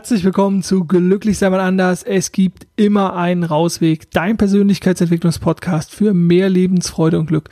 [0.00, 2.02] Herzlich willkommen zu Glücklich sei mal anders.
[2.02, 4.10] Es gibt immer einen Rausweg.
[4.12, 7.50] Dein Persönlichkeitsentwicklungspodcast für mehr Lebensfreude und Glück.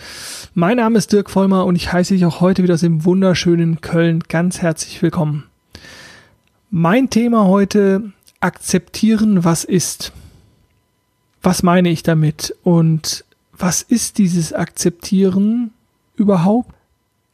[0.55, 3.83] Mein Name ist Dirk Vollmer und ich heiße dich auch heute wieder aus dem wunderschönen
[3.83, 5.45] Köln ganz herzlich willkommen.
[6.71, 10.13] Mein Thema heute akzeptieren, was ist.
[11.43, 12.57] Was meine ich damit?
[12.63, 15.73] Und was ist dieses Akzeptieren
[16.17, 16.75] überhaupt?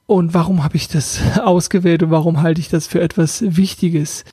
[0.06, 4.24] Und warum habe ich das ausgewählt und warum halte ich das für etwas Wichtiges?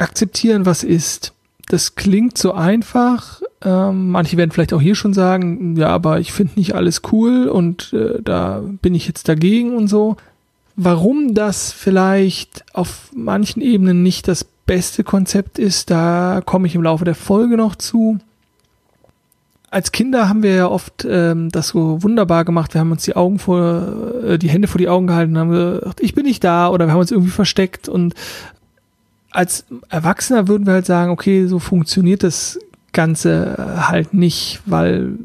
[0.00, 1.32] Akzeptieren, was ist.
[1.68, 3.42] Das klingt so einfach.
[3.62, 7.48] Ähm, manche werden vielleicht auch hier schon sagen, ja, aber ich finde nicht alles cool
[7.48, 10.16] und äh, da bin ich jetzt dagegen und so.
[10.76, 16.82] Warum das vielleicht auf manchen Ebenen nicht das beste Konzept ist, da komme ich im
[16.82, 18.18] Laufe der Folge noch zu
[19.70, 22.74] als Kinder haben wir ja oft ähm, das so wunderbar gemacht.
[22.74, 25.50] Wir haben uns die Augen vor, äh, die Hände vor die Augen gehalten und haben
[25.50, 28.14] gesagt, ich bin nicht da oder wir haben uns irgendwie versteckt und
[29.30, 32.58] als Erwachsener würden wir halt sagen, okay, so funktioniert das
[32.92, 35.18] Ganze halt nicht, weil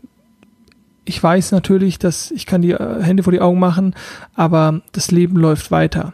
[1.05, 3.95] ich weiß natürlich, dass ich kann die äh, Hände vor die Augen machen,
[4.33, 6.13] aber das Leben läuft weiter.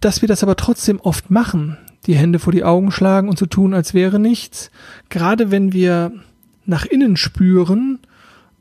[0.00, 3.46] Dass wir das aber trotzdem oft machen, die Hände vor die Augen schlagen und so
[3.46, 4.70] tun, als wäre nichts,
[5.10, 6.12] gerade wenn wir
[6.64, 7.98] nach innen spüren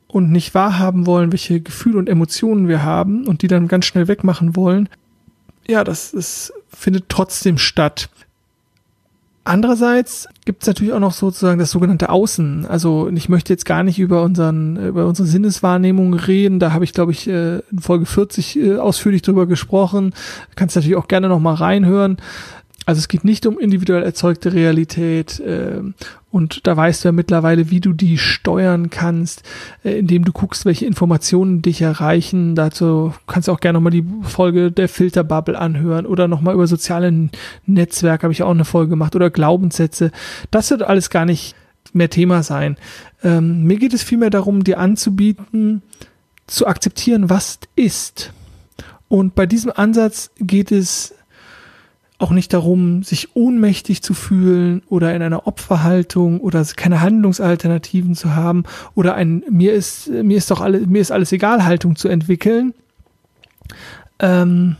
[0.08, 4.08] und nicht wahrhaben wollen, welche Gefühle und Emotionen wir haben und die dann ganz schnell
[4.08, 4.90] wegmachen wollen,
[5.68, 8.10] ja, das, das findet trotzdem statt.
[9.50, 12.68] Andererseits gibt es natürlich auch noch sozusagen das sogenannte Außen.
[12.68, 16.60] Also ich möchte jetzt gar nicht über unseren über unsere Sinneswahrnehmung reden.
[16.60, 20.14] Da habe ich glaube ich äh, in Folge 40 äh, ausführlich drüber gesprochen.
[20.56, 22.18] Kannst natürlich auch gerne noch mal reinhören.
[22.90, 25.80] Also es geht nicht um individuell erzeugte Realität äh,
[26.32, 29.44] und da weißt du ja mittlerweile, wie du die steuern kannst,
[29.84, 32.56] äh, indem du guckst, welche Informationen dich erreichen.
[32.56, 37.30] Dazu kannst du auch gerne nochmal die Folge der Filterbubble anhören oder nochmal über soziale
[37.68, 40.10] Netzwerke habe ich auch eine Folge gemacht oder Glaubenssätze.
[40.50, 41.56] Das wird alles gar nicht
[41.94, 42.76] mehr Thema sein.
[43.24, 45.84] Ähm, mir geht es vielmehr darum, dir anzubieten,
[46.48, 48.34] zu akzeptieren, was ist.
[49.10, 51.14] Und bei diesem Ansatz geht es
[52.20, 58.36] auch nicht darum, sich ohnmächtig zu fühlen oder in einer Opferhaltung oder keine Handlungsalternativen zu
[58.36, 58.64] haben
[58.94, 62.74] oder ein mir ist mir ist doch alles mir ist alles egal Haltung zu entwickeln.
[64.20, 64.76] Ähm,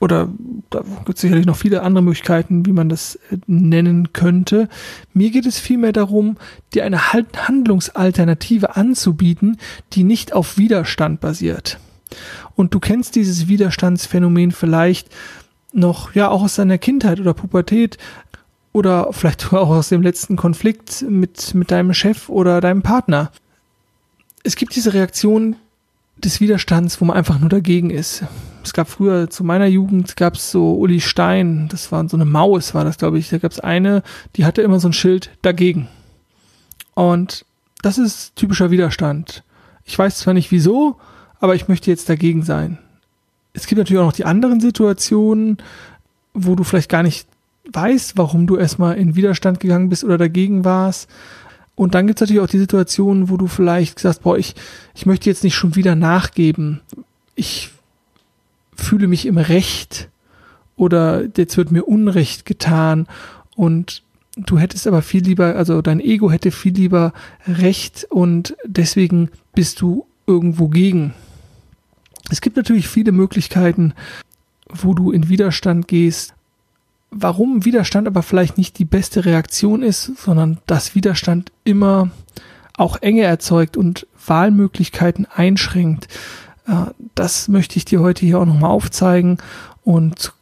[0.00, 0.28] oder
[0.68, 4.68] da gibt es sicherlich noch viele andere Möglichkeiten, wie man das äh, nennen könnte.
[5.14, 6.36] Mir geht es vielmehr darum,
[6.74, 9.58] dir eine Handlungsalternative anzubieten,
[9.92, 11.78] die nicht auf Widerstand basiert.
[12.54, 15.08] Und du kennst dieses Widerstandsphänomen vielleicht
[15.76, 17.98] noch, ja, auch aus seiner Kindheit oder Pubertät
[18.72, 23.30] oder vielleicht auch aus dem letzten Konflikt mit, mit deinem Chef oder deinem Partner.
[24.42, 25.56] Es gibt diese Reaktion
[26.18, 28.24] des Widerstands, wo man einfach nur dagegen ist.
[28.64, 32.24] Es gab früher zu meiner Jugend gab es so Uli Stein, das war so eine
[32.24, 33.28] Maus, war das glaube ich.
[33.28, 34.02] Da gab es eine,
[34.34, 35.88] die hatte immer so ein Schild dagegen.
[36.94, 37.44] Und
[37.82, 39.44] das ist typischer Widerstand.
[39.84, 40.96] Ich weiß zwar nicht wieso,
[41.38, 42.78] aber ich möchte jetzt dagegen sein
[43.56, 45.56] es gibt natürlich auch noch die anderen Situationen,
[46.34, 47.26] wo du vielleicht gar nicht
[47.72, 51.08] weißt, warum du erstmal in Widerstand gegangen bist oder dagegen warst.
[51.74, 54.54] Und dann gibt es natürlich auch die Situationen, wo du vielleicht sagst, boah, ich,
[54.94, 56.82] ich möchte jetzt nicht schon wieder nachgeben.
[57.34, 57.70] Ich
[58.74, 60.10] fühle mich im Recht
[60.76, 63.06] oder jetzt wird mir Unrecht getan
[63.54, 64.02] und
[64.36, 67.14] du hättest aber viel lieber, also dein Ego hätte viel lieber
[67.46, 71.14] Recht und deswegen bist du irgendwo gegen.
[72.30, 73.94] Es gibt natürlich viele Möglichkeiten,
[74.68, 76.34] wo du in Widerstand gehst.
[77.10, 82.10] Warum Widerstand aber vielleicht nicht die beste Reaktion ist, sondern dass Widerstand immer
[82.76, 86.08] auch Enge erzeugt und Wahlmöglichkeiten einschränkt.
[86.66, 89.38] Äh, das möchte ich dir heute hier auch nochmal aufzeigen
[89.82, 90.32] und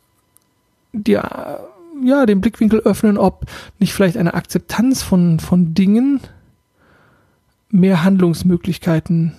[0.93, 1.61] dir
[2.03, 3.47] ja den Blickwinkel öffnen, ob
[3.79, 6.21] nicht vielleicht eine Akzeptanz von, von Dingen
[7.71, 9.33] mehr Handlungsmöglichkeiten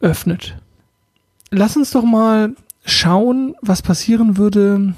[0.00, 0.56] öffnet
[1.56, 2.54] lass uns doch mal
[2.84, 4.94] schauen, was passieren würde,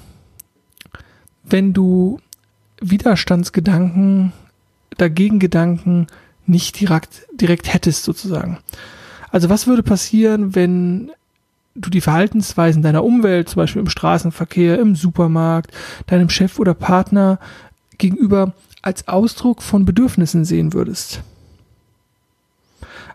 [1.44, 2.20] wenn du
[2.80, 4.32] Widerstandsgedanken,
[4.96, 6.06] dagegen Gedanken
[6.46, 8.58] nicht direkt, direkt hättest sozusagen.
[9.30, 11.10] Also was würde passieren, wenn
[11.74, 15.70] du die Verhaltensweisen deiner Umwelt, zum Beispiel im Straßenverkehr, im Supermarkt,
[16.06, 17.38] deinem Chef oder Partner
[17.98, 21.22] gegenüber als Ausdruck von Bedürfnissen sehen würdest?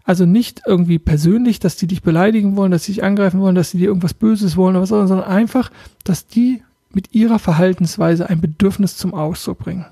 [0.03, 3.71] Also nicht irgendwie persönlich, dass die dich beleidigen wollen, dass sie dich angreifen wollen, dass
[3.71, 5.71] sie dir irgendwas Böses wollen oder was, sondern einfach,
[6.03, 6.61] dass die
[6.91, 9.85] mit ihrer Verhaltensweise ein Bedürfnis zum Ausdruck bringen.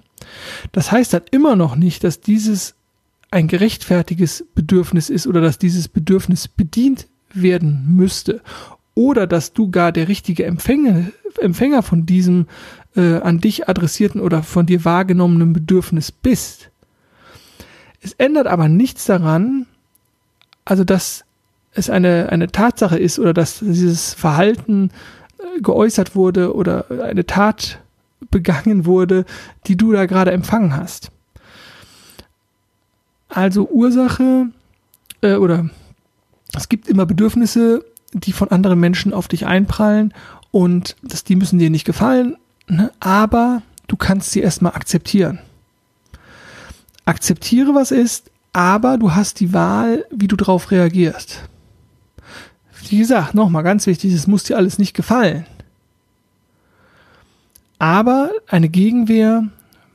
[0.71, 2.75] Das heißt dann immer noch nicht, dass dieses
[3.31, 8.41] ein gerechtfertiges Bedürfnis ist oder dass dieses Bedürfnis bedient werden müsste
[8.93, 11.05] oder dass du gar der richtige Empfänger,
[11.39, 12.47] Empfänger von diesem
[12.95, 16.69] äh, an dich adressierten oder von dir wahrgenommenen Bedürfnis bist.
[18.01, 19.65] Es ändert aber nichts daran,
[20.65, 21.23] also dass
[21.73, 24.91] es eine, eine Tatsache ist oder dass dieses Verhalten
[25.37, 27.79] äh, geäußert wurde oder eine Tat
[28.29, 29.25] begangen wurde,
[29.67, 31.11] die du da gerade empfangen hast.
[33.29, 34.47] Also Ursache
[35.21, 35.69] äh, oder
[36.53, 40.13] es gibt immer Bedürfnisse, die von anderen Menschen auf dich einprallen
[40.51, 42.35] und das, die müssen dir nicht gefallen,
[42.67, 42.91] ne?
[42.99, 45.39] aber du kannst sie erstmal akzeptieren.
[47.05, 51.44] Akzeptiere, was ist, aber du hast die Wahl, wie du darauf reagierst.
[52.89, 55.45] Wie gesagt, nochmal ganz wichtig, es muss dir alles nicht gefallen.
[57.80, 59.48] Aber eine Gegenwehr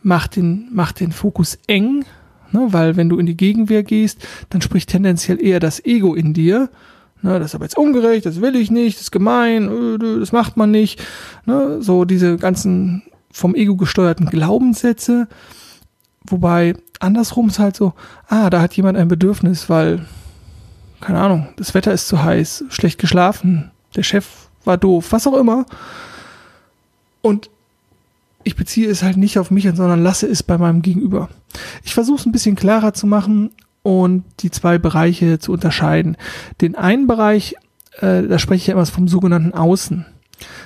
[0.02, 2.04] macht den, macht den Fokus eng,
[2.52, 6.32] ne, weil wenn du in die Gegenwehr gehst, dann spricht tendenziell eher das Ego in
[6.32, 6.70] dir.
[7.22, 10.32] Ne, das ist aber jetzt ungerecht, das will ich nicht, das ist gemein, äh, das
[10.32, 11.02] macht man nicht.
[11.44, 15.28] Ne, so diese ganzen vom Ego gesteuerten Glaubenssätze.
[16.26, 17.92] Wobei andersrum ist halt so,
[18.28, 20.06] ah, da hat jemand ein Bedürfnis, weil,
[21.00, 24.26] keine Ahnung, das Wetter ist zu heiß, schlecht geschlafen, der Chef
[24.64, 25.66] war doof, was auch immer.
[27.22, 27.50] Und
[28.44, 31.28] ich beziehe es halt nicht auf mich, sondern lasse es bei meinem Gegenüber.
[31.82, 33.50] Ich versuche es ein bisschen klarer zu machen
[33.82, 36.16] und die zwei Bereiche zu unterscheiden.
[36.60, 37.54] Den einen Bereich,
[38.00, 40.06] äh, da spreche ich ja immer vom sogenannten Außen.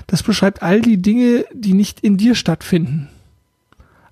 [0.06, 3.08] Das beschreibt all die Dinge, die nicht in dir stattfinden,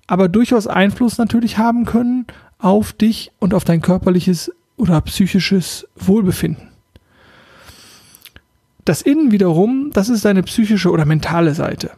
[0.09, 2.25] aber durchaus Einfluss natürlich haben können
[2.57, 6.69] auf dich und auf dein körperliches oder psychisches Wohlbefinden.
[8.85, 11.91] Das Innen wiederum, das ist deine psychische oder mentale Seite.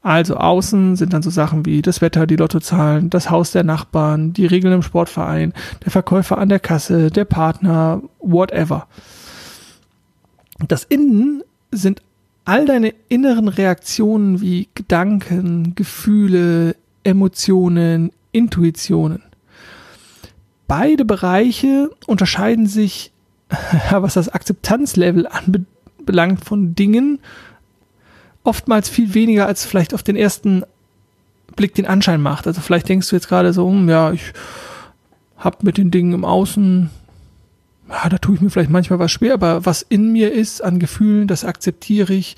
[0.00, 4.32] Also außen sind dann so Sachen wie das Wetter, die Lottozahlen, das Haus der Nachbarn,
[4.32, 5.52] die Regeln im Sportverein,
[5.84, 8.86] der Verkäufer an der Kasse, der Partner, whatever.
[10.66, 12.00] Das Innen sind
[12.44, 19.22] all deine inneren Reaktionen wie Gedanken, Gefühle, Emotionen, Intuitionen.
[20.66, 23.12] Beide Bereiche unterscheiden sich,
[23.90, 27.18] was das Akzeptanzlevel anbelangt von Dingen
[28.42, 30.64] oftmals viel weniger, als vielleicht auf den ersten
[31.56, 32.46] Blick den Anschein macht.
[32.46, 34.32] Also vielleicht denkst du jetzt gerade so, hm, ja, ich
[35.38, 36.90] hab mit den Dingen im Außen,
[37.94, 40.78] ja, da tue ich mir vielleicht manchmal was schwer, aber was in mir ist an
[40.78, 42.36] Gefühlen, das akzeptiere ich.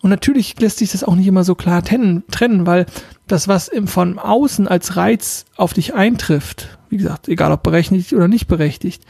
[0.00, 2.24] Und natürlich lässt sich das auch nicht immer so klar trennen,
[2.66, 2.86] weil
[3.26, 8.28] das, was von außen als Reiz auf dich eintrifft, wie gesagt, egal ob berechtigt oder
[8.28, 9.04] nicht berechtigt,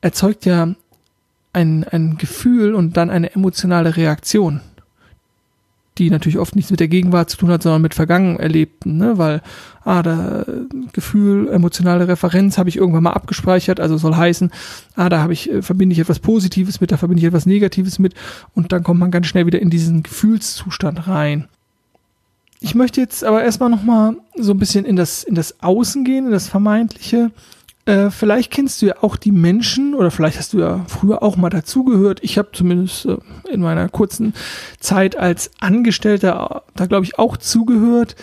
[0.00, 0.74] erzeugt ja
[1.52, 4.60] ein, ein Gefühl und dann eine emotionale Reaktion
[5.98, 9.18] die natürlich oft nichts mit der Gegenwart zu tun hat, sondern mit vergangen erlebten, ne?
[9.18, 9.42] weil,
[9.84, 10.44] ah, da
[10.92, 14.50] Gefühl, emotionale Referenz habe ich irgendwann mal abgespeichert, also soll heißen,
[14.96, 17.98] ah, da habe ich, äh, verbinde ich etwas Positives mit, da verbinde ich etwas Negatives
[17.98, 18.14] mit
[18.54, 21.48] und dann kommt man ganz schnell wieder in diesen Gefühlszustand rein.
[22.60, 26.26] Ich möchte jetzt aber erstmal nochmal so ein bisschen in das, in das Außen gehen,
[26.26, 27.32] in das Vermeintliche
[27.84, 31.36] äh, vielleicht kennst du ja auch die Menschen oder vielleicht hast du ja früher auch
[31.36, 32.20] mal dazugehört.
[32.22, 33.16] Ich habe zumindest äh,
[33.50, 34.34] in meiner kurzen
[34.78, 38.14] Zeit als Angestellter da glaube ich auch zugehört,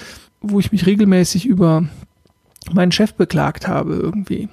[0.41, 1.83] wo ich mich regelmäßig über
[2.71, 4.47] meinen Chef beklagt habe irgendwie.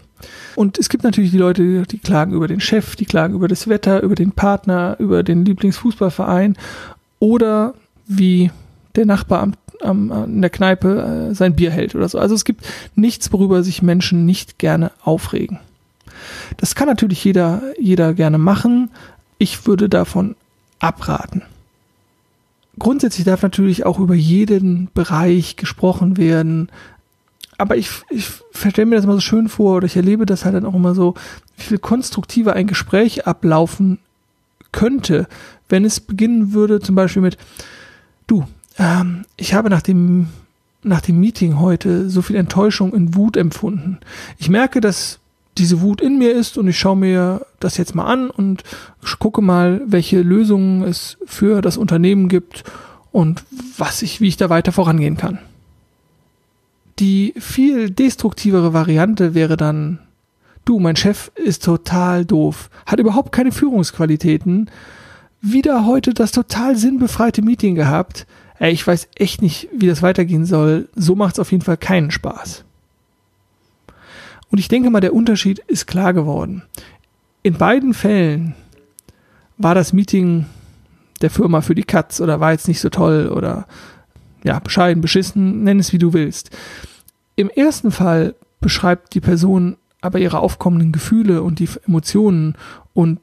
[0.54, 3.68] Und es gibt natürlich die Leute, die klagen über den Chef, die klagen über das
[3.68, 6.56] Wetter, über den Partner, über den Lieblingsfußballverein
[7.18, 7.75] oder
[8.06, 8.50] wie
[8.96, 9.52] der Nachbar am
[9.83, 12.18] ähm, in der Kneipe äh, sein Bier hält oder so.
[12.18, 15.59] Also es gibt nichts, worüber sich Menschen nicht gerne aufregen.
[16.56, 18.90] Das kann natürlich jeder, jeder gerne machen.
[19.38, 20.37] Ich würde davon
[20.78, 21.42] abraten.
[22.78, 26.68] Grundsätzlich darf natürlich auch über jeden Bereich gesprochen werden.
[27.59, 30.54] Aber ich, ich stelle mir das immer so schön vor oder ich erlebe das halt
[30.54, 31.14] dann auch immer so,
[31.56, 33.99] wie viel konstruktiver ein Gespräch ablaufen
[34.73, 35.26] könnte,
[35.71, 37.38] wenn es beginnen würde, zum Beispiel mit,
[38.26, 38.47] du,
[38.78, 40.28] ähm, ich habe nach dem,
[40.83, 43.99] nach dem Meeting heute so viel Enttäuschung und Wut empfunden.
[44.38, 45.21] Ich merke, dass
[45.59, 48.62] diese Wut in mir ist und ich schaue mir das jetzt mal an und
[49.18, 52.64] gucke mal, welche Lösungen es für das Unternehmen gibt
[53.12, 53.45] und
[53.78, 55.38] was ich, wie ich da weiter vorangehen kann.
[56.99, 59.99] Die viel destruktivere Variante wäre dann,
[60.64, 64.71] du, mein Chef ist total doof, hat überhaupt keine Führungsqualitäten,
[65.40, 68.26] wieder heute das total sinnbefreite Meeting gehabt,
[68.58, 70.88] ey, ich weiß echt nicht, wie das weitergehen soll.
[70.94, 72.64] So macht es auf jeden Fall keinen Spaß.
[74.50, 76.62] Und ich denke mal, der Unterschied ist klar geworden.
[77.42, 78.54] In beiden Fällen
[79.58, 80.46] war das Meeting
[81.20, 83.66] der Firma für die Katz oder war jetzt nicht so toll oder
[84.44, 86.50] ja, bescheiden, beschissen, nenn es wie du willst.
[87.36, 92.54] Im ersten Fall beschreibt die Person aber ihre aufkommenden Gefühle und die Emotionen
[92.94, 93.18] und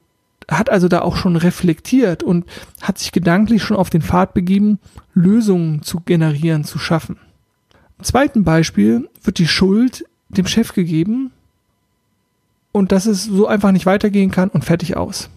[0.49, 2.45] hat also da auch schon reflektiert und
[2.81, 4.79] hat sich gedanklich schon auf den Pfad begeben,
[5.13, 7.17] Lösungen zu generieren, zu schaffen.
[7.99, 11.31] Im zweiten Beispiel wird die Schuld dem Chef gegeben
[12.71, 15.29] und dass es so einfach nicht weitergehen kann und fertig aus.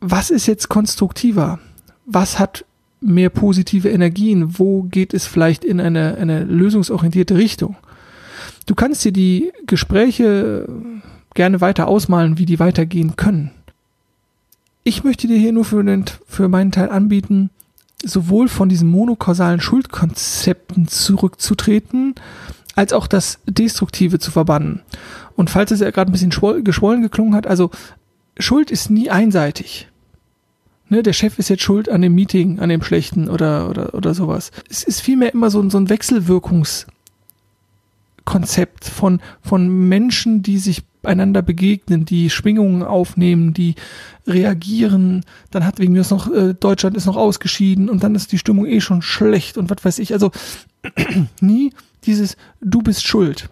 [0.00, 1.58] Was ist jetzt konstruktiver?
[2.06, 2.64] Was hat
[3.00, 4.58] mehr positive Energien?
[4.58, 7.76] Wo geht es vielleicht in eine, eine lösungsorientierte Richtung?
[8.66, 10.66] Du kannst dir die Gespräche
[11.34, 13.50] gerne weiter ausmalen, wie die weitergehen können.
[14.82, 17.50] Ich möchte dir hier nur für, den, für meinen Teil anbieten,
[18.02, 22.14] sowohl von diesen monokausalen Schuldkonzepten zurückzutreten,
[22.74, 24.82] als auch das Destruktive zu verbannen.
[25.36, 27.70] Und falls es ja gerade ein bisschen geschwollen geklungen hat, also
[28.38, 29.88] Schuld ist nie einseitig.
[30.88, 34.12] Ne, der Chef ist jetzt schuld an dem Meeting, an dem schlechten oder, oder, oder
[34.12, 34.50] sowas.
[34.68, 42.04] Es ist vielmehr immer so, so ein Wechselwirkungskonzept von, von Menschen, die sich einander begegnen,
[42.04, 43.74] die Schwingungen aufnehmen, die
[44.26, 48.38] reagieren, dann hat wegen mir noch, äh, Deutschland ist noch ausgeschieden und dann ist die
[48.38, 50.12] Stimmung eh schon schlecht und was weiß ich.
[50.12, 50.30] Also
[51.40, 51.72] nie
[52.04, 53.50] dieses Du bist schuld.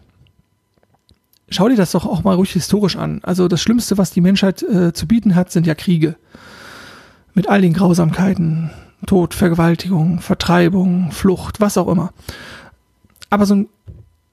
[1.51, 3.21] Schau dir das doch auch mal ruhig historisch an.
[3.23, 6.17] Also das Schlimmste, was die Menschheit äh, zu bieten hat, sind ja Kriege.
[7.33, 8.71] Mit all den Grausamkeiten,
[9.07, 12.13] Tod, Vergewaltigung, Vertreibung, Flucht, was auch immer.
[13.31, 13.69] Aber so ein,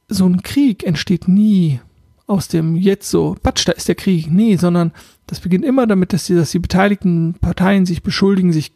[0.10, 1.80] so ein Krieg entsteht nie
[2.28, 4.32] aus dem jetzt so, patsch, da ist der Krieg.
[4.32, 4.92] Nee, sondern
[5.28, 8.72] das beginnt immer damit, dass die, dass die beteiligten Parteien sich beschuldigen, sich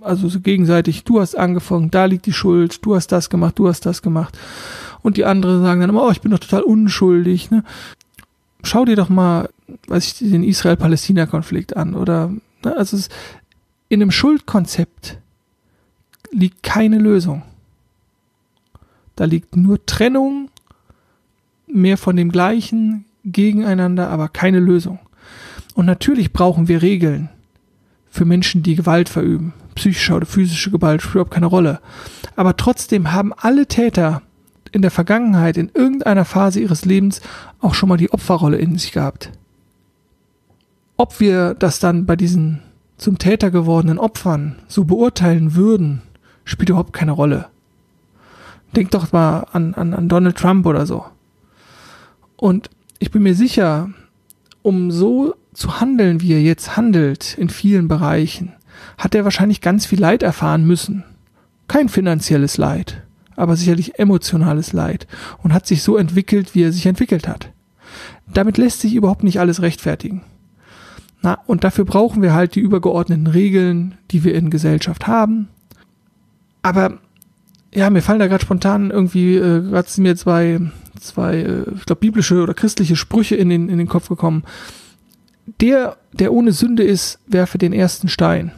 [0.00, 3.68] also so gegenseitig, du hast angefangen, da liegt die Schuld, du hast das gemacht, du
[3.68, 4.38] hast das gemacht.
[5.02, 7.50] Und die anderen sagen dann immer, oh, ich bin doch total unschuldig.
[7.50, 7.64] Ne?
[8.62, 9.48] Schau dir doch mal,
[9.88, 11.94] weiß ich, den Israel-Palästina-Konflikt an.
[11.94, 12.28] Oder,
[12.64, 12.76] ne?
[12.76, 13.08] also es,
[13.88, 15.18] in einem Schuldkonzept
[16.32, 17.42] liegt keine Lösung.
[19.16, 20.49] Da liegt nur Trennung
[21.72, 24.98] mehr von dem Gleichen gegeneinander, aber keine Lösung.
[25.74, 27.28] Und natürlich brauchen wir Regeln
[28.10, 29.52] für Menschen, die Gewalt verüben.
[29.74, 31.80] Psychische oder physische Gewalt spielt überhaupt keine Rolle.
[32.36, 34.22] Aber trotzdem haben alle Täter
[34.72, 37.20] in der Vergangenheit, in irgendeiner Phase ihres Lebens,
[37.60, 39.30] auch schon mal die Opferrolle in sich gehabt.
[40.96, 42.60] Ob wir das dann bei diesen
[42.98, 46.02] zum Täter gewordenen Opfern so beurteilen würden,
[46.44, 47.46] spielt überhaupt keine Rolle.
[48.76, 51.06] Denk doch mal an, an, an Donald Trump oder so.
[52.40, 53.90] Und ich bin mir sicher,
[54.62, 58.54] um so zu handeln, wie er jetzt handelt, in vielen Bereichen,
[58.96, 61.04] hat er wahrscheinlich ganz viel Leid erfahren müssen.
[61.68, 63.02] Kein finanzielles Leid,
[63.36, 65.06] aber sicherlich emotionales Leid
[65.42, 67.50] und hat sich so entwickelt, wie er sich entwickelt hat.
[68.32, 70.22] Damit lässt sich überhaupt nicht alles rechtfertigen.
[71.20, 75.48] Na, und dafür brauchen wir halt die übergeordneten Regeln, die wir in Gesellschaft haben.
[76.62, 77.00] Aber
[77.74, 80.58] ja, mir fallen da gerade spontan irgendwie, äh, gerade sind mir zwei
[81.00, 84.44] zwei, äh, ich glaube, biblische oder christliche Sprüche in den, in den Kopf gekommen.
[85.60, 88.52] Der, der ohne Sünde ist, werfe den ersten Stein.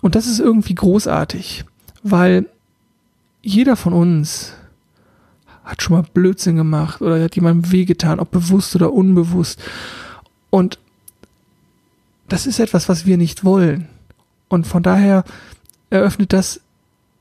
[0.00, 1.64] Und das ist irgendwie großartig,
[2.02, 2.46] weil
[3.42, 4.54] jeder von uns
[5.64, 9.62] hat schon mal Blödsinn gemacht oder hat jemandem wehgetan, ob bewusst oder unbewusst.
[10.50, 10.78] Und
[12.28, 13.88] das ist etwas, was wir nicht wollen.
[14.48, 15.24] Und von daher
[15.90, 16.60] eröffnet das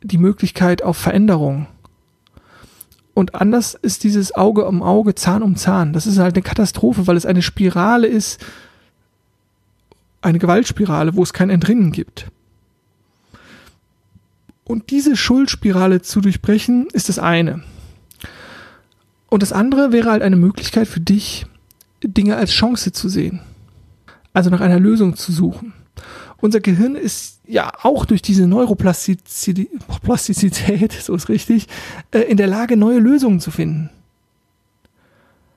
[0.01, 1.67] die Möglichkeit auf Veränderung.
[3.13, 5.94] Und anders ist dieses Auge um Auge, Zahn um Zahn.
[5.94, 8.44] Das ist halt eine Katastrophe, weil es eine Spirale ist,
[10.22, 12.27] eine Gewaltspirale, wo es kein Entrinnen gibt.
[14.63, 17.63] Und diese Schuldspirale zu durchbrechen, ist das eine.
[19.30, 21.46] Und das andere wäre halt eine Möglichkeit für dich,
[22.03, 23.41] Dinge als Chance zu sehen.
[24.34, 25.74] Also nach einer Lösung zu suchen
[26.41, 31.67] unser Gehirn ist ja auch durch diese Neuroplastizität, so ist richtig,
[32.12, 33.89] äh, in der Lage, neue Lösungen zu finden.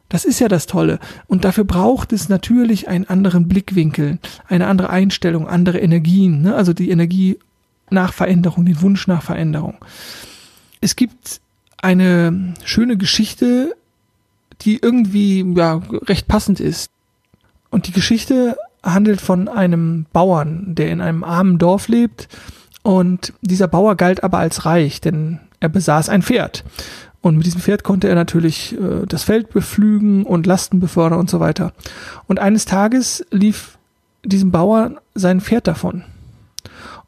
[0.08, 1.00] Das ist ja das Tolle.
[1.26, 6.54] Und dafür braucht es natürlich einen anderen Blickwinkel, eine andere Einstellung, andere Energien, ne?
[6.54, 7.38] also die Energie
[7.90, 9.76] nach Veränderung, den Wunsch nach Veränderung.
[10.80, 11.40] Es gibt
[11.78, 13.74] eine schöne Geschichte,
[14.62, 16.90] die irgendwie ja, recht passend ist.
[17.70, 22.28] Und die Geschichte handelt von einem Bauern, der in einem armen Dorf lebt.
[22.82, 26.64] Und dieser Bauer galt aber als reich, denn er besaß ein Pferd.
[27.22, 31.30] Und mit diesem Pferd konnte er natürlich äh, das Feld beflügen und Lasten befördern und
[31.30, 31.72] so weiter.
[32.26, 33.78] Und eines Tages lief
[34.22, 36.04] diesem Bauer sein Pferd davon.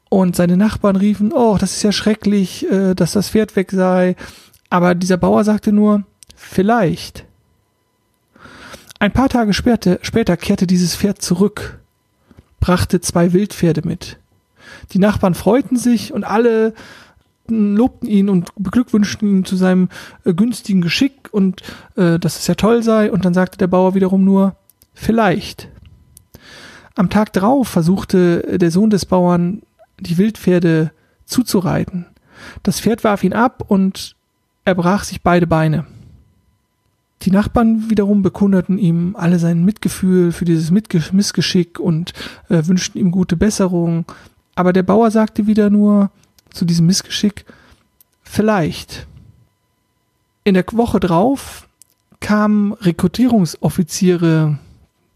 [0.09, 4.15] Und seine Nachbarn riefen, oh, das ist ja schrecklich, äh, dass das Pferd weg sei.
[4.71, 6.01] Aber dieser Bauer sagte nur,
[6.35, 7.26] vielleicht.
[8.99, 11.79] Ein paar Tage später, später kehrte dieses Pferd zurück,
[12.59, 14.17] brachte zwei Wildpferde mit.
[14.91, 16.73] Die Nachbarn freuten sich und alle
[17.47, 19.89] lobten ihn und beglückwünschten ihn zu seinem
[20.25, 21.61] äh, günstigen Geschick und
[21.95, 23.11] äh, dass es ja toll sei.
[23.11, 24.55] Und dann sagte der Bauer wiederum nur,
[24.93, 25.69] vielleicht.
[26.95, 29.61] Am Tag drauf versuchte der Sohn des Bauern,
[29.99, 30.91] die Wildpferde
[31.25, 32.07] zuzureiten.
[32.63, 34.15] Das Pferd warf ihn ab und
[34.65, 35.85] er brach sich beide Beine.
[37.23, 42.13] Die Nachbarn wiederum bekunderten ihm alle sein Mitgefühl für dieses Missgeschick und
[42.49, 44.05] äh, wünschten ihm gute Besserung.
[44.55, 46.11] Aber der Bauer sagte wieder nur
[46.51, 47.45] zu diesem Missgeschick,
[48.23, 49.07] vielleicht.
[50.43, 51.67] In der Woche drauf
[52.19, 54.59] kamen Rekrutierungsoffiziere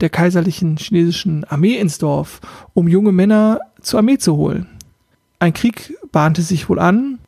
[0.02, 2.42] der kaiserlichen chinesischen Armee ins Dorf,
[2.74, 4.68] um junge Männer zur Armee zu holen.
[5.40, 7.20] Ein Krieg bahnte sich wohl an.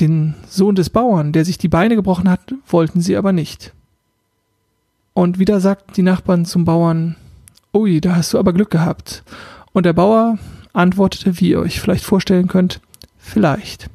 [0.00, 3.74] Den Sohn des Bauern, der sich die Beine gebrochen hat, wollten sie aber nicht.
[5.20, 7.14] Und wieder sagten die Nachbarn zum Bauern,
[7.74, 9.22] ui, da hast du aber Glück gehabt.
[9.74, 10.38] Und der Bauer
[10.72, 12.80] antwortete, wie ihr euch vielleicht vorstellen könnt,
[13.18, 13.90] vielleicht.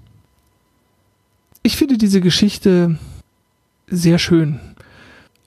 [1.63, 2.99] Ich finde diese Geschichte
[3.87, 4.59] sehr schön.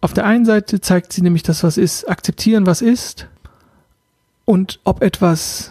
[0.00, 3.28] Auf der einen Seite zeigt sie nämlich das, was ist, akzeptieren, was ist.
[4.44, 5.70] Und ob etwas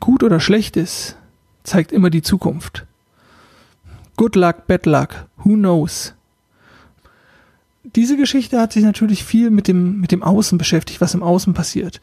[0.00, 1.14] gut oder schlecht ist,
[1.62, 2.84] zeigt immer die Zukunft.
[4.16, 6.14] Good luck, bad luck, who knows?
[7.82, 11.54] Diese Geschichte hat sich natürlich viel mit dem, mit dem Außen beschäftigt, was im Außen
[11.54, 12.00] passiert.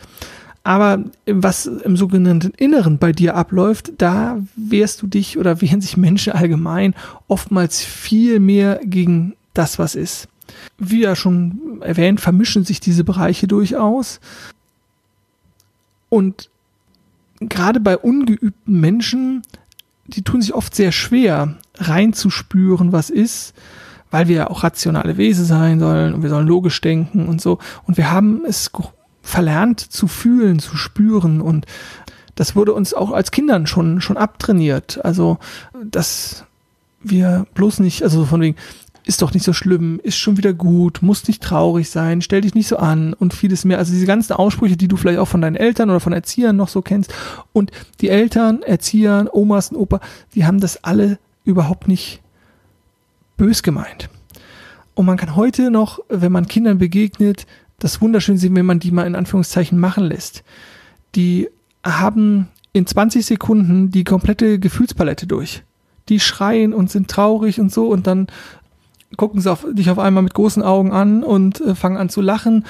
[0.64, 5.96] Aber was im sogenannten Inneren bei dir abläuft, da wehrst du dich oder wehren sich
[5.96, 6.94] Menschen allgemein
[7.28, 10.28] oftmals viel mehr gegen das, was ist.
[10.78, 14.20] Wie ja schon erwähnt, vermischen sich diese Bereiche durchaus.
[16.10, 16.50] Und
[17.40, 19.44] gerade bei ungeübten Menschen,
[20.08, 23.54] die tun sich oft sehr schwer, reinzuspüren, was ist
[24.12, 27.60] weil wir ja auch rationale Wesen sein sollen und wir sollen logisch denken und so.
[27.86, 28.72] Und wir haben es
[29.22, 31.66] verlernt zu fühlen, zu spüren und
[32.36, 35.04] das wurde uns auch als Kindern schon, schon abtrainiert.
[35.04, 35.40] Also,
[35.84, 36.46] dass
[37.02, 38.56] wir bloß nicht, also von wegen,
[39.08, 42.54] ist doch nicht so schlimm, ist schon wieder gut, muss nicht traurig sein, stell dich
[42.54, 43.78] nicht so an und vieles mehr.
[43.78, 46.68] Also diese ganzen Aussprüche, die du vielleicht auch von deinen Eltern oder von Erziehern noch
[46.68, 47.14] so kennst.
[47.54, 50.02] Und die Eltern, Erziehern, Omas und Opa,
[50.36, 52.22] die haben das alle überhaupt nicht
[53.38, 54.10] bös gemeint.
[54.94, 57.46] Und man kann heute noch, wenn man Kindern begegnet,
[57.80, 60.44] das wunderschön sehen, wenn man die mal in Anführungszeichen machen lässt.
[61.16, 61.50] Die
[61.86, 65.64] haben in 20 Sekunden die komplette Gefühlspalette durch.
[66.10, 68.28] Die schreien und sind traurig und so und dann
[69.16, 72.22] gucken sie auf, dich auf einmal mit großen Augen an und äh, fangen an zu
[72.22, 72.66] lachen.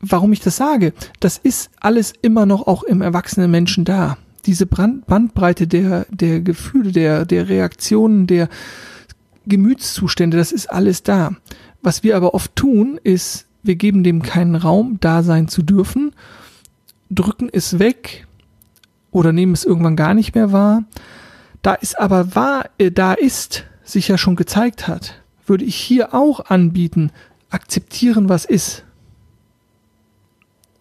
[0.00, 0.92] Warum ich das sage?
[1.20, 6.40] Das ist alles immer noch auch im erwachsenen Menschen da diese Brand Bandbreite der, der
[6.40, 8.48] Gefühle, der, der Reaktionen, der
[9.46, 11.32] Gemütszustände, das ist alles da.
[11.82, 16.12] Was wir aber oft tun, ist, wir geben dem keinen Raum, da sein zu dürfen,
[17.10, 18.26] drücken es weg
[19.10, 20.84] oder nehmen es irgendwann gar nicht mehr wahr.
[21.60, 26.14] Da es aber wahr, äh, da ist, sich ja schon gezeigt hat, würde ich hier
[26.14, 27.10] auch anbieten,
[27.50, 28.84] akzeptieren, was ist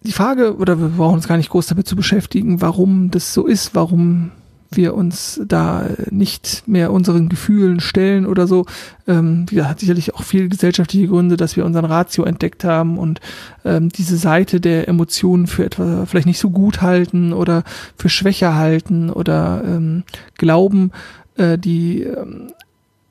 [0.04, 3.46] die Frage, oder wir brauchen uns gar nicht groß damit zu beschäftigen, warum das so
[3.46, 4.32] ist, warum
[4.74, 8.66] wir uns da nicht mehr unseren Gefühlen stellen oder so.
[9.06, 13.20] Ähm, ja, hat sicherlich auch viele gesellschaftliche Gründe, dass wir unseren Ratio entdeckt haben und
[13.66, 17.64] ähm, diese Seite der Emotionen für etwa vielleicht nicht so gut halten oder
[17.98, 20.04] für schwächer halten oder ähm,
[20.38, 20.92] glauben,
[21.36, 22.54] äh, die ähm,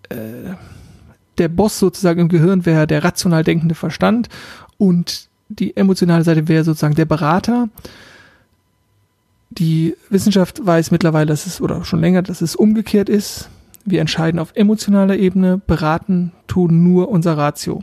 [0.09, 0.55] äh,
[1.37, 4.29] der Boss sozusagen im Gehirn wäre der rational denkende Verstand
[4.79, 7.69] und die emotionale Seite wäre sozusagen der Berater.
[9.51, 13.51] Die Wissenschaft weiß mittlerweile, dass es, oder schon länger, dass es umgekehrt ist.
[13.85, 17.83] Wir entscheiden auf emotionaler Ebene, beraten tun nur unser Ratio.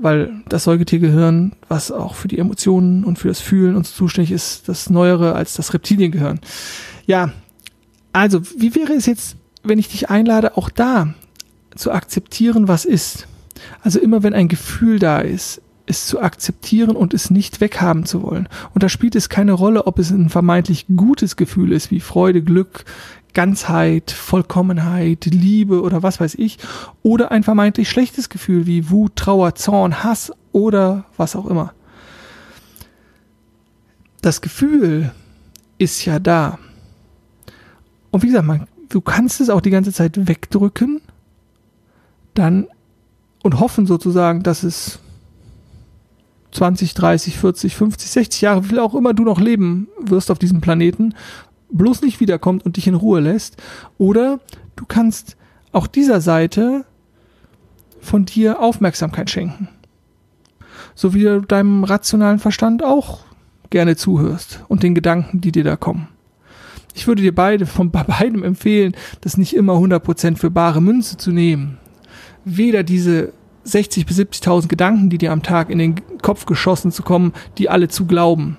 [0.00, 4.68] Weil das Säugetiergehirn, was auch für die Emotionen und für das Fühlen uns zuständig ist,
[4.68, 6.40] das Neuere als das Reptiliengehirn.
[7.06, 7.30] Ja,
[8.12, 11.14] also, wie wäre es jetzt, wenn ich dich einlade, auch da
[11.76, 13.28] zu akzeptieren, was ist?
[13.82, 15.60] Also immer wenn ein Gefühl da ist,
[15.92, 18.48] es zu akzeptieren und es nicht weghaben zu wollen.
[18.74, 22.42] Und da spielt es keine Rolle, ob es ein vermeintlich gutes Gefühl ist, wie Freude,
[22.42, 22.84] Glück,
[23.34, 26.58] Ganzheit, Vollkommenheit, Liebe oder was weiß ich,
[27.02, 31.72] oder ein vermeintlich schlechtes Gefühl wie Wut, Trauer, Zorn, Hass oder was auch immer.
[34.20, 35.12] Das Gefühl
[35.78, 36.58] ist ja da.
[38.10, 41.00] Und wie gesagt, man, du kannst es auch die ganze Zeit wegdrücken,
[42.34, 42.66] dann
[43.42, 45.00] und hoffen sozusagen, dass es
[46.52, 50.60] 20, 30, 40, 50, 60 Jahre, wie auch immer du noch leben wirst auf diesem
[50.60, 51.14] Planeten,
[51.70, 53.56] bloß nicht wiederkommt und dich in Ruhe lässt.
[53.98, 54.38] Oder
[54.76, 55.36] du kannst
[55.72, 56.84] auch dieser Seite
[58.00, 59.68] von dir Aufmerksamkeit schenken.
[60.94, 63.20] So wie du deinem rationalen Verstand auch
[63.70, 66.08] gerne zuhörst und den Gedanken, die dir da kommen.
[66.94, 71.32] Ich würde dir beide von beidem empfehlen, das nicht immer 100% für bare Münze zu
[71.32, 71.78] nehmen.
[72.44, 73.32] Weder diese
[73.64, 77.68] 60 bis 70.000 Gedanken, die dir am Tag in den Kopf geschossen zu kommen, die
[77.68, 78.58] alle zu glauben.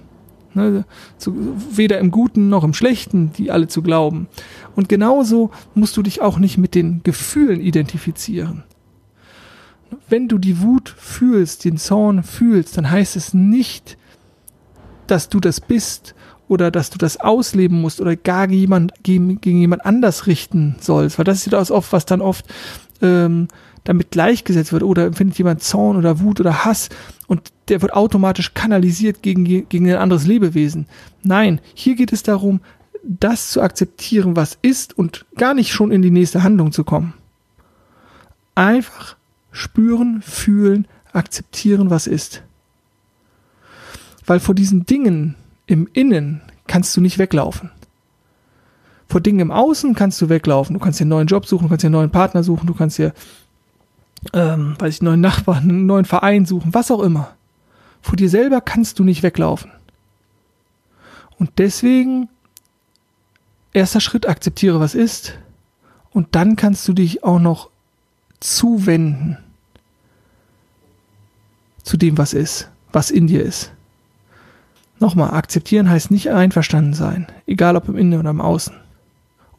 [0.55, 0.85] Ne,
[1.17, 1.33] zu,
[1.71, 4.27] weder im Guten noch im Schlechten, die alle zu glauben.
[4.75, 8.63] Und genauso musst du dich auch nicht mit den Gefühlen identifizieren.
[10.07, 13.97] Wenn du die Wut fühlst, den Zorn fühlst, dann heißt es nicht,
[15.07, 16.13] dass du das bist
[16.47, 21.17] oder dass du das ausleben musst oder gar jemand, gegen, gegen jemand anders richten sollst.
[21.17, 22.45] Weil das ist ja das oft, was dann oft
[23.03, 23.47] ähm,
[23.83, 24.83] damit gleichgesetzt wird.
[24.83, 26.89] Oder empfindet jemand Zorn oder Wut oder Hass
[27.27, 30.87] und der wird automatisch kanalisiert gegen, gegen ein anderes Lebewesen.
[31.21, 32.61] Nein, hier geht es darum,
[33.03, 37.13] das zu akzeptieren, was ist und gar nicht schon in die nächste Handlung zu kommen.
[38.55, 39.17] Einfach
[39.51, 42.43] spüren, fühlen, akzeptieren, was ist.
[44.25, 45.35] Weil vor diesen Dingen
[45.65, 47.71] im Innen kannst du nicht weglaufen.
[49.13, 50.73] Vor Dingen im Außen kannst du weglaufen.
[50.73, 52.73] Du kannst dir einen neuen Job suchen, du kannst dir einen neuen Partner suchen, du
[52.73, 53.13] kannst dir,
[54.33, 57.35] ähm, weiß ich, einen neuen Nachbarn, einen neuen Verein suchen, was auch immer.
[58.01, 59.69] Vor dir selber kannst du nicht weglaufen.
[61.37, 62.27] Und deswegen,
[63.71, 65.37] erster Schritt, akzeptiere, was ist.
[66.09, 67.69] Und dann kannst du dich auch noch
[68.39, 69.37] zuwenden
[71.83, 73.73] zu dem, was ist, was in dir ist.
[74.97, 78.81] Nochmal, akzeptieren heißt nicht einverstanden sein, egal ob im Innen oder im Außen.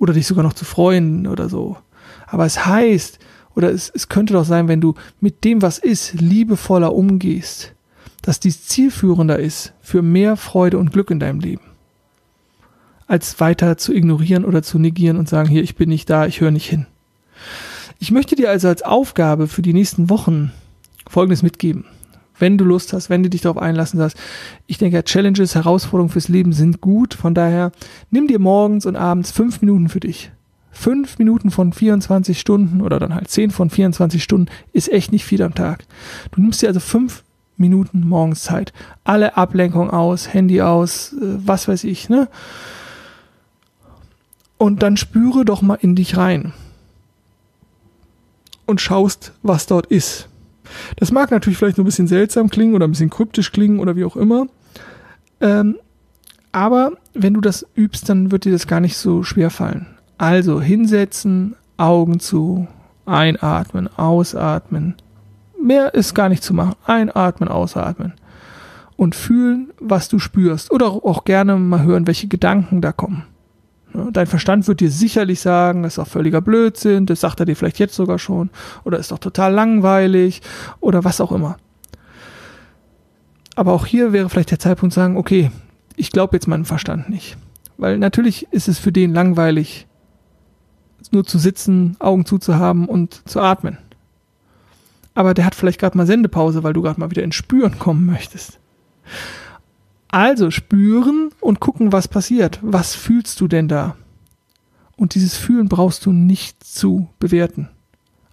[0.05, 1.79] Oder dich sogar noch zu freuen oder so.
[2.27, 3.19] Aber es heißt,
[3.55, 7.73] oder es, es könnte doch sein, wenn du mit dem, was ist, liebevoller umgehst,
[8.21, 11.63] dass dies zielführender ist für mehr Freude und Glück in deinem Leben.
[13.07, 16.43] Als weiter zu ignorieren oder zu negieren und sagen, hier, ich bin nicht da, ich
[16.43, 16.85] höre nicht hin.
[17.99, 20.53] Ich möchte dir also als Aufgabe für die nächsten Wochen
[21.09, 21.87] Folgendes mitgeben
[22.39, 24.17] wenn du Lust hast, wenn du dich darauf einlassen hast.
[24.67, 27.15] Ich denke, Challenges, Herausforderungen fürs Leben sind gut.
[27.15, 27.73] Von daher
[28.11, 30.31] nimm dir morgens und abends fünf Minuten für dich.
[30.71, 35.25] Fünf Minuten von 24 Stunden oder dann halt zehn von 24 Stunden ist echt nicht
[35.25, 35.85] viel am Tag.
[36.33, 37.23] Du nimmst dir also fünf
[37.57, 38.73] Minuten morgens Zeit.
[39.05, 42.29] Alle Ablenkung aus, Handy aus, äh, was weiß ich, ne?
[44.59, 46.53] Und dann spüre doch mal in dich rein.
[48.67, 50.29] Und schaust, was dort ist.
[50.97, 53.97] Das mag natürlich vielleicht nur ein bisschen seltsam klingen oder ein bisschen kryptisch klingen oder
[53.97, 54.47] wie auch immer.
[55.41, 55.77] Ähm,
[56.53, 59.87] aber wenn du das übst, dann wird dir das gar nicht so schwer fallen.
[60.19, 62.69] Also hinsetzen, Augen zu,
[63.07, 64.95] einatmen, ausatmen.
[65.61, 66.77] Mehr ist gar nicht zu machen.
[66.85, 68.13] Einatmen, ausatmen.
[68.97, 70.71] Und fühlen, was du spürst.
[70.71, 73.25] Oder auch gerne mal hören, welche Gedanken da kommen.
[73.95, 77.55] Dein Verstand wird dir sicherlich sagen, das ist auch völliger Blödsinn, das sagt er dir
[77.55, 78.51] vielleicht jetzt sogar schon,
[78.83, 80.43] oder ist doch total langweilig,
[80.81, 81.59] oder was auch immer.
[83.55, 85.53] Aber auch hier wäre vielleicht der Zeitpunkt zu sagen, okay,
[85.95, 87.37] ich glaube jetzt meinem Verstand nicht.
[87.77, 89.87] Weil natürlich ist es für den langweilig,
[91.13, 93.79] nur zu sitzen, Augen zuzuhaben und zu atmen.
[95.15, 98.07] Aber der hat vielleicht gerade mal Sendepause, weil du gerade mal wieder ins Spüren kommen
[98.07, 98.59] möchtest.
[100.15, 102.61] Also spüren und gucken, was passiert.
[102.63, 103.97] Was fühlst du denn da?
[104.97, 107.69] Und dieses Fühlen brauchst du nicht zu bewerten.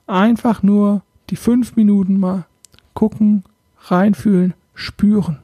[0.06, 2.46] Einfach nur die fünf Minuten mal
[2.94, 3.46] gucken,
[3.86, 5.40] reinfühlen, spüren.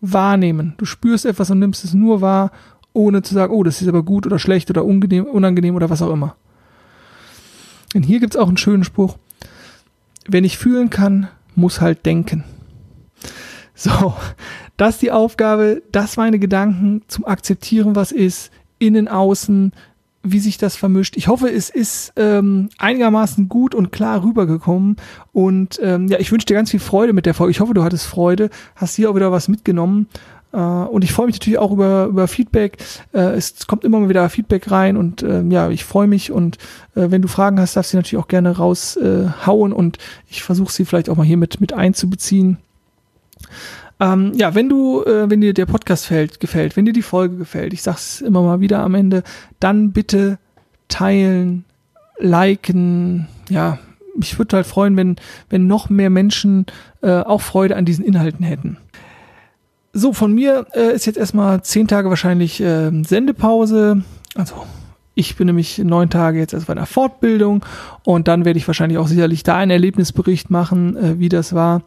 [0.00, 0.72] Wahrnehmen.
[0.78, 2.50] Du spürst etwas und nimmst es nur wahr,
[2.94, 6.00] ohne zu sagen, oh, das ist aber gut oder schlecht oder unangenehm, unangenehm oder was
[6.00, 6.36] auch immer.
[7.94, 9.18] Und hier gibt es auch einen schönen Spruch.
[10.26, 12.44] Wenn ich fühlen kann, muss halt denken.
[13.74, 14.14] So,
[14.76, 19.72] das ist die Aufgabe, das meine Gedanken zum Akzeptieren, was ist, innen, außen,
[20.24, 21.16] wie sich das vermischt.
[21.16, 24.96] Ich hoffe, es ist ähm, einigermaßen gut und klar rübergekommen.
[25.32, 27.50] Und ähm, ja, ich wünsche dir ganz viel Freude mit der Folge.
[27.50, 30.08] Ich hoffe, du hattest Freude, hast hier auch wieder was mitgenommen.
[30.52, 32.78] Äh, und ich freue mich natürlich auch über, über Feedback.
[33.12, 36.32] Äh, es kommt immer mal wieder Feedback rein und äh, ja, ich freue mich.
[36.32, 36.56] Und
[36.94, 40.72] äh, wenn du Fragen hast, darfst du natürlich auch gerne raushauen äh, und ich versuche
[40.72, 42.58] sie vielleicht auch mal hier mit, mit einzubeziehen.
[44.00, 47.36] Ähm, ja, wenn du, äh, wenn dir der Podcast fällt, gefällt, wenn dir die Folge
[47.36, 49.22] gefällt, ich sag's immer mal wieder am Ende,
[49.60, 50.38] dann bitte
[50.88, 51.64] teilen,
[52.18, 53.78] liken, ja,
[54.16, 55.16] mich würde halt freuen, wenn,
[55.48, 56.66] wenn noch mehr Menschen
[57.02, 58.78] äh, auch Freude an diesen Inhalten hätten.
[59.92, 64.02] So, von mir äh, ist jetzt erstmal zehn Tage wahrscheinlich äh, Sendepause.
[64.34, 64.64] Also
[65.14, 67.64] ich bin nämlich neun Tage jetzt erst bei einer Fortbildung
[68.02, 71.82] und dann werde ich wahrscheinlich auch sicherlich da einen Erlebnisbericht machen, äh, wie das war.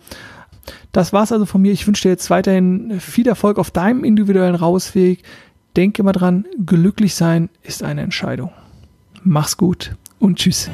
[0.91, 1.71] Das war's also von mir.
[1.71, 5.23] Ich wünsche dir jetzt weiterhin viel Erfolg auf deinem individuellen Rausweg.
[5.75, 8.51] Denke immer dran, glücklich sein ist eine Entscheidung.
[9.23, 10.69] Mach's gut und tschüss.